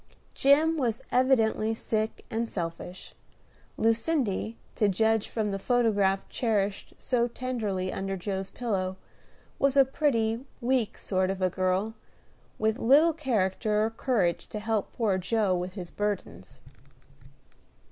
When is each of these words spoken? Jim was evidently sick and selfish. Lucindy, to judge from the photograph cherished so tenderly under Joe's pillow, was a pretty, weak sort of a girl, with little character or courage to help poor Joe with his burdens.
Jim 0.33 0.77
was 0.77 1.03
evidently 1.11 1.75
sick 1.75 2.25
and 2.31 2.49
selfish. 2.49 3.13
Lucindy, 3.77 4.57
to 4.73 4.87
judge 4.89 5.29
from 5.29 5.51
the 5.51 5.59
photograph 5.59 6.27
cherished 6.27 6.91
so 6.97 7.27
tenderly 7.27 7.93
under 7.93 8.17
Joe's 8.17 8.49
pillow, 8.49 8.97
was 9.59 9.77
a 9.77 9.85
pretty, 9.85 10.43
weak 10.59 10.97
sort 10.97 11.29
of 11.29 11.39
a 11.39 11.51
girl, 11.51 11.93
with 12.57 12.79
little 12.79 13.13
character 13.13 13.85
or 13.85 13.91
courage 13.91 14.49
to 14.49 14.59
help 14.59 14.91
poor 14.93 15.19
Joe 15.19 15.55
with 15.55 15.73
his 15.73 15.91
burdens. 15.91 16.61